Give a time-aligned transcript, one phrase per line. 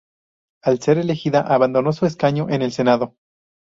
[0.63, 3.13] Al ser elegida, abandonó su escaño en el Senado.